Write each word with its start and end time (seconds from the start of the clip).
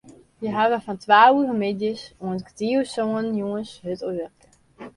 Hja 0.39 0.51
hawwe 0.57 0.77
fan 0.85 0.97
twa 1.03 1.19
oere 1.35 1.53
middeis 1.61 2.01
oant 2.23 2.45
kertier 2.47 2.75
oer 2.79 2.89
sânen 2.93 3.37
jûns 3.39 3.71
hurd 3.83 4.01
wurke. 4.05 4.27